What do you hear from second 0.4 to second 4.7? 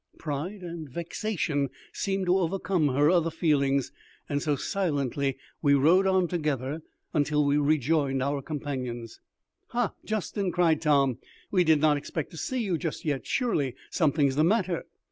and vexation seemed to overcome her other feelings, and so